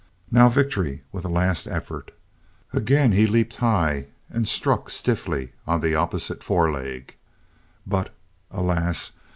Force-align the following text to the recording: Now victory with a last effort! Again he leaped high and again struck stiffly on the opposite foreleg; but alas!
Now 0.31 0.49
victory 0.49 1.03
with 1.11 1.25
a 1.25 1.29
last 1.29 1.67
effort! 1.67 2.09
Again 2.73 3.11
he 3.11 3.27
leaped 3.27 3.57
high 3.57 4.07
and 4.29 4.45
again 4.45 4.45
struck 4.45 4.89
stiffly 4.89 5.53
on 5.67 5.81
the 5.81 5.93
opposite 5.93 6.41
foreleg; 6.41 7.13
but 7.85 8.09
alas! 8.49 9.11